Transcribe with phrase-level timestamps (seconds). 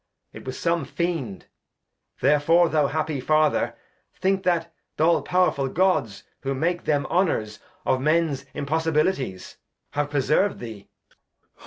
[0.33, 1.45] It was some Fiend,
[2.21, 3.75] therefore thou happy Father,
[4.15, 9.57] Think that th' all powerfull Gods, who made them Honours Of Mens Impossibilities,
[9.91, 10.89] have preserv'd thee.